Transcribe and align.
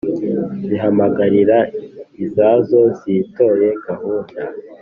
Zihamagara 0.67 1.59
izazo, 2.25 2.79
Zitoye 2.99 3.69
gahunda, 3.85 4.39